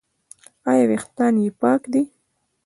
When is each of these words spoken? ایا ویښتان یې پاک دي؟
ایا 0.69 0.85
ویښتان 0.89 1.33
یې 1.43 1.49
پاک 1.61 1.81
دي؟ 1.93 2.03